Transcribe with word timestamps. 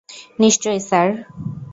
নিশ্চয়ই, 0.39 0.81
স্যার। 0.89 1.07